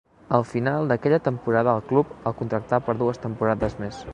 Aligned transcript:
Al 0.35 0.45
final 0.51 0.87
d'aquella 0.91 1.19
temporada 1.27 1.75
el 1.81 1.85
club 1.91 2.15
el 2.31 2.35
contractà 2.43 2.81
per 2.89 2.97
dues 3.03 3.23
temporades 3.27 3.79
més. 3.85 4.05